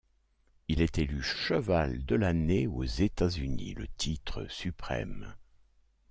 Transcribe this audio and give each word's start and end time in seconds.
Il 0.67 0.81
est 0.81 0.97
élu 0.97 1.21
cheval 1.21 2.03
de 2.07 2.15
l'année 2.15 2.65
aux 2.65 2.81
États-Unis, 2.83 3.75
le 3.75 3.87
titre 3.87 4.47
suprême. 4.49 5.35